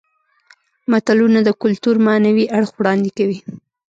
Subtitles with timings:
[0.91, 3.37] متلونه د کولتور معنوي اړخ وړاندې کوي